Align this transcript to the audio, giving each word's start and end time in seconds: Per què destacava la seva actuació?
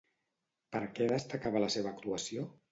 Per 0.77 0.81
què 0.95 1.07
destacava 1.13 1.63
la 1.67 1.71
seva 1.77 1.95
actuació? 1.95 2.51